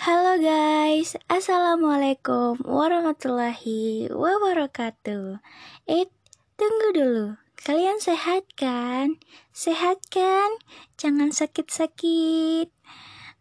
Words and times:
Halo 0.00 0.40
guys, 0.40 1.20
Assalamualaikum 1.28 2.56
warahmatullahi 2.64 4.08
wabarakatuh 4.08 5.44
Eh, 5.84 6.08
tunggu 6.56 6.88
dulu 6.96 7.36
Kalian 7.60 8.00
sehat 8.00 8.48
kan? 8.56 9.20
Sehat 9.52 10.00
kan? 10.08 10.56
Jangan 10.96 11.36
sakit-sakit 11.36 12.72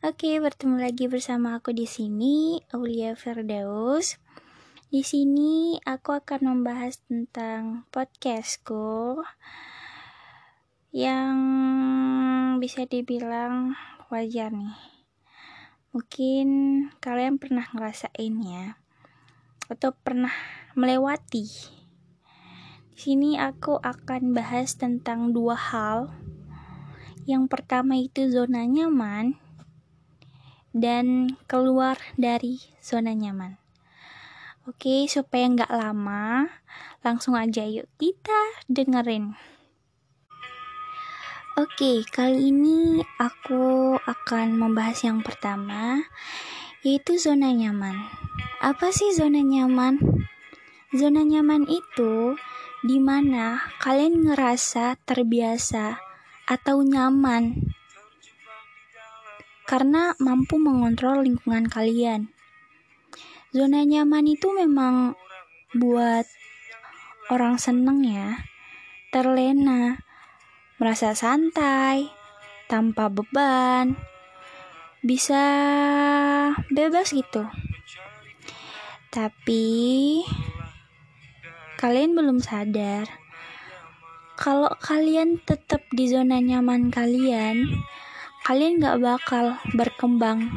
Oke, 0.03 0.43
bertemu 0.43 0.83
lagi 0.83 1.07
bersama 1.07 1.55
aku 1.55 1.71
di 1.71 1.87
sini, 1.87 2.59
Aulia 2.75 3.15
Firdaus. 3.15 4.19
Di 4.91 4.99
sini 4.99 5.79
aku 5.87 6.11
akan 6.11 6.43
membahas 6.43 6.99
tentang 7.07 7.87
podcastku 7.87 9.23
yang 10.91 11.39
bisa 12.59 12.83
dibilang 12.83 13.79
wajar 14.11 14.51
nih 14.51 14.98
Mungkin 15.89 16.47
kalian 17.01 17.41
pernah 17.41 17.65
ngerasain 17.73 18.35
ya, 18.45 18.77
atau 19.73 19.89
pernah 19.89 20.33
melewati. 20.77 21.49
Di 22.93 22.97
sini 22.97 23.41
aku 23.41 23.81
akan 23.81 24.37
bahas 24.37 24.77
tentang 24.77 25.33
dua 25.33 25.57
hal. 25.57 26.13
Yang 27.25 27.49
pertama 27.49 27.97
itu 27.97 28.29
zona 28.29 28.69
nyaman 28.69 29.33
dan 30.77 31.33
keluar 31.49 31.97
dari 32.21 32.61
zona 32.85 33.17
nyaman. 33.17 33.57
Oke, 34.69 35.09
supaya 35.09 35.49
nggak 35.49 35.73
lama, 35.73 36.53
langsung 37.01 37.33
aja 37.33 37.65
yuk 37.65 37.89
kita 37.97 38.61
dengerin. 38.69 39.33
Oke, 41.59 42.07
kali 42.07 42.55
ini 42.55 43.03
aku 43.19 43.91
akan 43.99 44.55
membahas 44.55 45.03
yang 45.03 45.19
pertama, 45.19 46.07
yaitu 46.87 47.19
zona 47.19 47.51
nyaman. 47.51 47.99
Apa 48.63 48.95
sih 48.95 49.11
zona 49.11 49.43
nyaman? 49.43 49.99
Zona 50.95 51.19
nyaman 51.19 51.67
itu 51.67 52.39
di 52.79 52.95
mana 53.03 53.59
kalian 53.83 54.23
ngerasa 54.23 55.03
terbiasa 55.03 55.99
atau 56.47 56.79
nyaman 56.79 57.59
karena 59.67 60.15
mampu 60.15 60.55
mengontrol 60.55 61.27
lingkungan 61.27 61.67
kalian. 61.67 62.31
Zona 63.51 63.83
nyaman 63.83 64.31
itu 64.31 64.47
memang 64.55 65.11
buat 65.75 66.23
orang 67.27 67.59
seneng 67.59 68.07
ya, 68.07 68.47
terlena, 69.11 70.07
merasa 70.79 71.11
santai, 71.11 72.07
tanpa 72.71 73.11
beban, 73.11 73.99
bisa 75.03 75.43
bebas 76.71 77.11
gitu. 77.11 77.43
Tapi 79.11 80.23
kalian 81.75 82.15
belum 82.15 82.39
sadar 82.39 83.07
kalau 84.39 84.71
kalian 84.79 85.35
tetap 85.43 85.83
di 85.91 86.07
zona 86.07 86.39
nyaman 86.39 86.87
kalian, 86.87 87.67
kalian 88.47 88.79
gak 88.79 89.03
bakal 89.03 89.59
berkembang, 89.75 90.47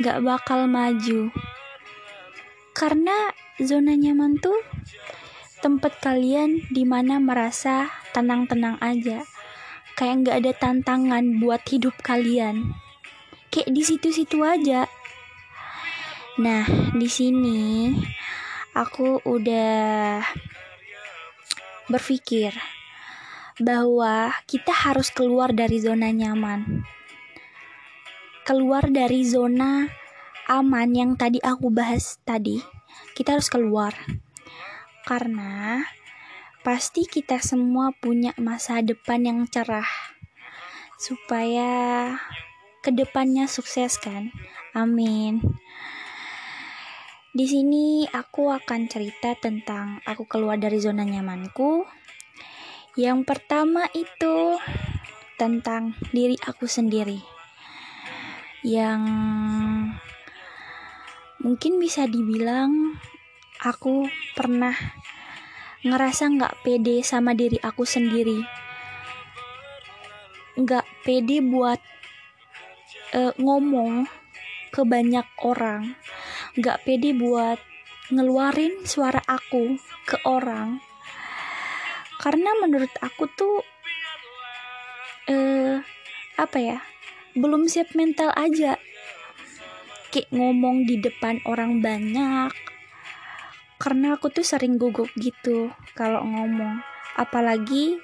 gak 0.00 0.24
bakal 0.24 0.64
maju. 0.64 1.28
Karena 2.72 3.28
zona 3.60 3.92
nyaman 3.92 4.40
tuh 4.40 4.56
tempat 5.60 6.00
kalian 6.00 6.64
di 6.72 6.88
mana 6.88 7.20
merasa 7.20 7.92
tenang-tenang 8.16 8.80
aja 8.80 9.20
kayak 9.94 10.26
nggak 10.26 10.36
ada 10.42 10.52
tantangan 10.58 11.38
buat 11.38 11.62
hidup 11.70 11.94
kalian. 12.02 12.74
Kayak 13.50 13.70
di 13.70 13.82
situ-situ 13.86 14.42
aja. 14.42 14.90
Nah 16.42 16.66
di 16.98 17.06
sini 17.06 17.94
aku 18.74 19.22
udah 19.22 20.18
berpikir 21.86 22.50
bahwa 23.62 24.34
kita 24.50 24.74
harus 24.74 25.14
keluar 25.14 25.54
dari 25.54 25.78
zona 25.78 26.10
nyaman. 26.10 26.82
Keluar 28.42 28.90
dari 28.90 29.22
zona 29.22 29.86
aman 30.50 30.90
yang 30.90 31.14
tadi 31.14 31.38
aku 31.38 31.70
bahas 31.70 32.18
tadi. 32.26 32.58
Kita 33.14 33.38
harus 33.38 33.46
keluar. 33.46 33.94
Karena 35.06 35.78
Pasti 36.64 37.04
kita 37.04 37.44
semua 37.44 37.92
punya 37.92 38.32
masa 38.40 38.80
depan 38.80 39.20
yang 39.20 39.44
cerah 39.44 39.84
supaya 40.96 42.16
ke 42.80 42.88
depannya 42.88 43.44
sukses 43.44 44.00
kan. 44.00 44.32
Amin. 44.72 45.44
Di 47.36 47.44
sini 47.44 48.08
aku 48.08 48.48
akan 48.48 48.88
cerita 48.88 49.36
tentang 49.36 50.00
aku 50.08 50.24
keluar 50.24 50.56
dari 50.56 50.80
zona 50.80 51.04
nyamanku. 51.04 51.84
Yang 52.96 53.28
pertama 53.28 53.84
itu 53.92 54.56
tentang 55.36 55.92
diri 56.16 56.40
aku 56.48 56.64
sendiri. 56.64 57.20
Yang 58.64 59.04
mungkin 61.44 61.76
bisa 61.76 62.08
dibilang 62.08 62.96
aku 63.60 64.08
pernah 64.32 65.03
ngerasa 65.84 66.32
nggak 66.32 66.64
pede 66.64 67.04
sama 67.04 67.36
diri 67.36 67.60
aku 67.60 67.84
sendiri. 67.84 68.40
Nggak 70.56 70.88
pede 71.04 71.44
buat 71.44 71.80
uh, 73.12 73.36
ngomong 73.36 74.08
ke 74.72 74.80
banyak 74.80 75.28
orang. 75.44 75.92
Nggak 76.56 76.88
pede 76.88 77.12
buat 77.12 77.60
ngeluarin 78.08 78.88
suara 78.88 79.20
aku 79.28 79.76
ke 80.08 80.16
orang. 80.24 80.80
Karena 82.16 82.56
menurut 82.64 82.92
aku 83.04 83.28
tuh 83.36 83.60
uh, 85.28 85.84
apa 86.40 86.58
ya 86.58 86.78
belum 87.36 87.68
siap 87.68 87.92
mental 87.92 88.32
aja. 88.32 88.80
Kayak 90.08 90.32
ngomong 90.32 90.88
di 90.88 90.96
depan 90.96 91.44
orang 91.44 91.84
banyak 91.84 92.73
karena 93.84 94.16
aku 94.16 94.32
tuh 94.32 94.40
sering 94.40 94.80
gugup 94.80 95.12
gitu 95.20 95.68
kalau 95.92 96.24
ngomong. 96.24 96.80
Apalagi 97.20 98.00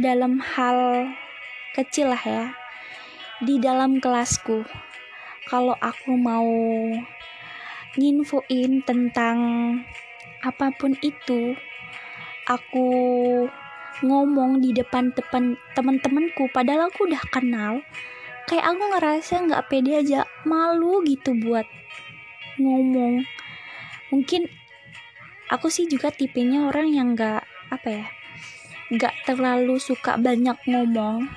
dalam 0.00 0.40
hal 0.40 1.12
kecil 1.76 2.08
lah 2.08 2.24
ya 2.24 2.56
di 3.44 3.60
dalam 3.60 4.00
kelasku. 4.00 4.64
Kalau 5.44 5.76
aku 5.76 6.16
mau 6.16 6.48
nginfoin 8.00 8.80
tentang 8.88 9.36
apa 10.40 10.72
pun 10.72 10.96
itu 11.04 11.52
aku 12.48 12.88
ngomong 14.00 14.64
di 14.64 14.72
depan 14.72 15.12
teman 15.12 15.60
teman-temanku 15.76 16.48
padahal 16.48 16.88
aku 16.88 17.04
udah 17.04 17.20
kenal 17.28 17.84
kayak 18.48 18.64
aku 18.64 18.82
ngerasa 18.96 19.44
nggak 19.44 19.68
pede 19.68 20.00
aja 20.00 20.24
malu 20.48 21.04
gitu 21.04 21.36
buat 21.36 21.68
ngomong. 22.56 23.28
Mungkin 24.08 24.61
aku 25.52 25.68
sih 25.68 25.84
juga 25.84 26.08
tipenya 26.08 26.64
orang 26.64 26.88
yang 26.88 27.12
gak 27.12 27.44
apa 27.68 27.88
ya 27.92 28.06
gak 28.92 29.12
terlalu 29.24 29.80
suka 29.80 30.20
banyak 30.20 30.56
ngomong. 30.68 31.28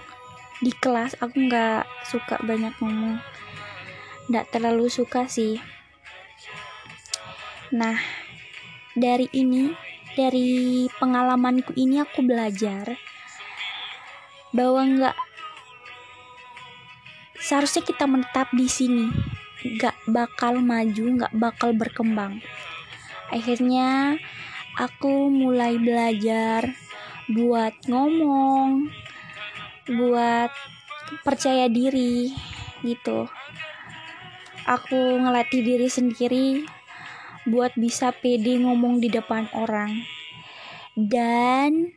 Di 0.60 0.72
kelas 0.76 1.16
aku 1.20 1.48
gak 1.48 1.88
suka 2.08 2.40
banyak 2.44 2.76
ngomong. 2.84 3.20
Gak 4.32 4.52
terlalu 4.52 4.92
suka 4.92 5.28
sih. 5.28 5.60
Nah 7.72 7.96
dari 8.96 9.32
ini 9.36 9.72
dari 10.16 10.88
pengalamanku 10.96 11.76
ini 11.76 12.00
aku 12.00 12.24
belajar 12.24 12.96
bahwa 14.56 14.88
nggak 14.88 15.18
seharusnya 17.36 17.84
kita 17.84 18.08
menetap 18.08 18.48
di 18.56 18.68
sini. 18.72 19.12
Nggak 19.66 19.96
bakal 20.08 20.64
maju 20.64 21.04
nggak 21.20 21.34
bakal 21.36 21.76
berkembang 21.76 22.40
akhirnya 23.34 24.20
aku 24.76 25.32
mulai 25.32 25.80
belajar 25.80 26.76
buat 27.32 27.74
ngomong 27.90 28.92
buat 29.90 30.52
percaya 31.22 31.70
diri 31.70 32.34
gitu. 32.82 33.30
Aku 34.66 35.22
ngelatih 35.22 35.62
diri 35.62 35.88
sendiri 35.90 36.66
buat 37.46 37.78
bisa 37.78 38.10
pede 38.10 38.58
ngomong 38.58 38.98
di 38.98 39.14
depan 39.14 39.46
orang. 39.54 39.94
Dan 40.98 41.94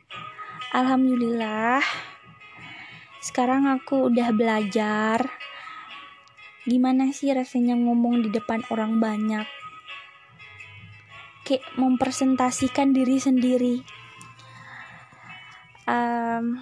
alhamdulillah 0.69 1.81
sekarang 3.19 3.65
aku 3.67 4.13
udah 4.13 4.29
belajar 4.31 5.27
gimana 6.69 7.09
sih 7.09 7.33
rasanya 7.33 7.73
ngomong 7.73 8.21
di 8.21 8.29
depan 8.29 8.61
orang 8.69 9.01
banyak 9.01 9.47
kayak 11.49 11.65
mempresentasikan 11.81 12.93
diri 12.93 13.17
sendiri. 13.17 13.81
Um, 15.89 16.61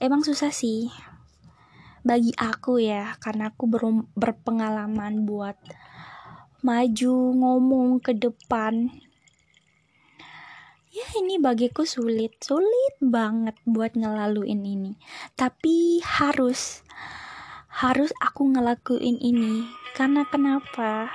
emang 0.00 0.24
susah 0.24 0.48
sih 0.48 0.88
bagi 2.00 2.32
aku 2.40 2.80
ya 2.80 3.20
karena 3.20 3.52
aku 3.52 3.68
ber 3.68 3.84
berpengalaman 4.16 5.28
buat 5.28 5.60
maju 6.64 7.14
ngomong 7.36 8.00
ke 8.00 8.16
depan. 8.16 8.88
Ya 10.88 11.06
ini 11.20 11.36
bagiku 11.36 11.84
sulit 11.84 12.40
sulit 12.40 12.96
banget 13.04 13.60
buat 13.68 13.92
ngelaluin 13.92 14.64
ini. 14.64 14.96
Tapi 15.36 16.00
harus 16.00 16.80
harus 17.68 18.08
aku 18.24 18.56
ngelakuin 18.56 19.20
ini. 19.20 19.68
Karena 19.92 20.24
kenapa 20.24 21.12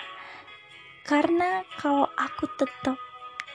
karena 1.08 1.64
kalau 1.80 2.12
aku 2.20 2.52
tetap 2.60 3.00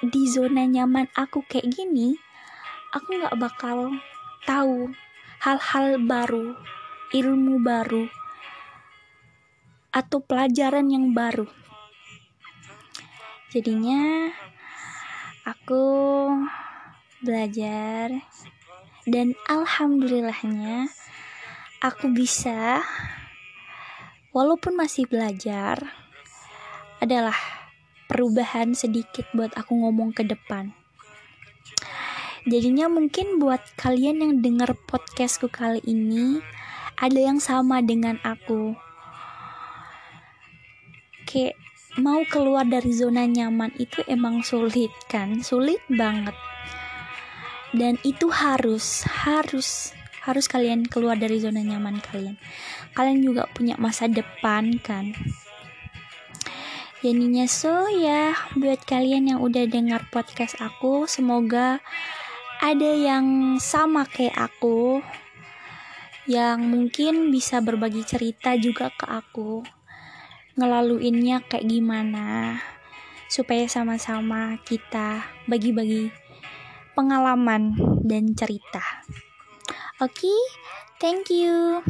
di 0.00 0.24
zona 0.24 0.64
nyaman 0.64 1.06
aku 1.12 1.44
kayak 1.44 1.68
gini 1.68 2.16
aku 2.96 3.12
nggak 3.12 3.36
bakal 3.36 3.92
tahu 4.48 4.88
hal-hal 5.44 6.00
baru 6.00 6.56
ilmu 7.12 7.60
baru 7.60 8.08
atau 9.92 10.24
pelajaran 10.24 10.88
yang 10.88 11.12
baru. 11.12 11.44
Jadinya 13.52 14.32
aku 15.44 15.84
belajar 17.20 18.24
dan 19.04 19.36
alhamdulillahnya 19.44 20.88
aku 21.84 22.08
bisa 22.08 22.80
walaupun 24.32 24.72
masih 24.72 25.04
belajar 25.04 26.01
adalah 27.02 27.34
perubahan 28.06 28.78
sedikit 28.78 29.26
buat 29.34 29.50
aku 29.58 29.74
ngomong 29.74 30.14
ke 30.14 30.22
depan. 30.22 30.70
Jadinya 32.46 32.86
mungkin 32.86 33.42
buat 33.42 33.58
kalian 33.74 34.22
yang 34.22 34.32
dengar 34.38 34.78
podcastku 34.86 35.50
kali 35.50 35.82
ini 35.82 36.38
ada 36.94 37.18
yang 37.18 37.42
sama 37.42 37.82
dengan 37.82 38.22
aku. 38.22 38.78
Kayak 41.26 41.58
mau 41.98 42.22
keluar 42.30 42.62
dari 42.62 42.94
zona 42.94 43.26
nyaman 43.26 43.74
itu 43.82 44.06
emang 44.06 44.46
sulit 44.46 44.94
kan? 45.10 45.42
Sulit 45.42 45.82
banget. 45.90 46.34
Dan 47.74 47.98
itu 48.06 48.30
harus 48.30 49.02
harus 49.26 49.90
harus 50.22 50.46
kalian 50.46 50.86
keluar 50.86 51.18
dari 51.18 51.42
zona 51.42 51.62
nyaman 51.62 51.98
kalian. 51.98 52.38
Kalian 52.94 53.26
juga 53.26 53.50
punya 53.50 53.74
masa 53.78 54.06
depan 54.06 54.78
kan 54.78 55.14
jadinya 57.02 57.50
so 57.50 57.90
ya 57.90 58.32
buat 58.54 58.86
kalian 58.86 59.34
yang 59.34 59.40
udah 59.42 59.66
dengar 59.66 60.06
podcast 60.14 60.54
aku 60.62 61.10
semoga 61.10 61.82
ada 62.62 62.90
yang 62.94 63.58
sama 63.58 64.06
kayak 64.06 64.38
aku 64.38 65.02
yang 66.30 66.62
mungkin 66.70 67.34
bisa 67.34 67.58
berbagi 67.58 68.06
cerita 68.06 68.54
juga 68.54 68.94
ke 68.94 69.02
aku 69.10 69.66
ngelaluinnya 70.54 71.42
kayak 71.42 71.66
gimana 71.66 72.62
supaya 73.26 73.66
sama-sama 73.66 74.60
kita 74.62 75.26
bagi-bagi 75.50 76.12
pengalaman 76.92 77.74
dan 78.04 78.36
cerita. 78.36 78.84
Oke, 79.98 80.28
okay? 80.28 80.40
thank 81.00 81.32
you. 81.32 81.80